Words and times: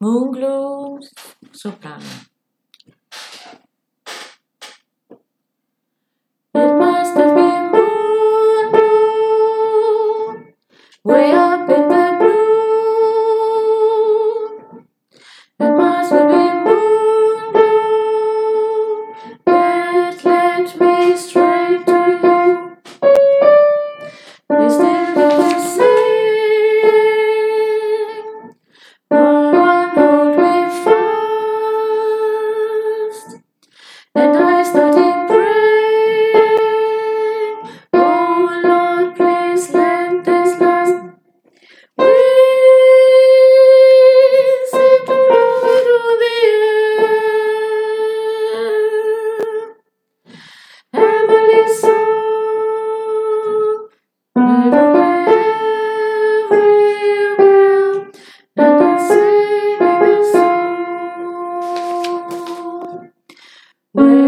Moon 0.00 0.30
Glow 0.30 1.00
soprano. 1.50 2.37
Mm-hmm. 63.96 64.27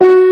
Bye. 0.00 0.22